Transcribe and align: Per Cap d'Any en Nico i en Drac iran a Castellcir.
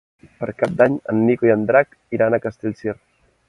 Per 0.37 0.47
Cap 0.61 0.71
d'Any 0.79 0.95
en 1.13 1.21
Nico 1.27 1.49
i 1.49 1.53
en 1.57 1.67
Drac 1.73 1.95
iran 2.21 2.33
a 2.33 2.41
Castellcir. 2.47 2.99